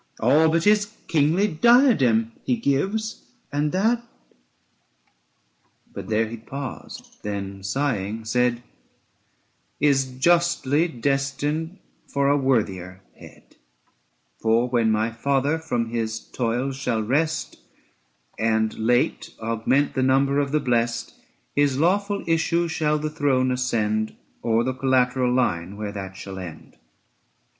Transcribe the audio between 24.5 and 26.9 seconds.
the collateral line, where that shall end.